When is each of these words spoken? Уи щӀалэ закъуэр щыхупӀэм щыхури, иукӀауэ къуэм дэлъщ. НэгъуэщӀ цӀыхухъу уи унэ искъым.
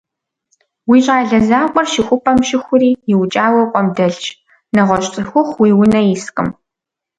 Уи 0.89 0.99
щӀалэ 1.05 1.39
закъуэр 1.47 1.85
щыхупӀэм 1.91 2.39
щыхури, 2.47 2.91
иукӀауэ 3.11 3.63
къуэм 3.71 3.87
дэлъщ. 3.95 4.25
НэгъуэщӀ 4.73 5.09
цӀыхухъу 5.13 5.59
уи 5.61 5.71
унэ 5.81 6.01
искъым. 6.13 6.49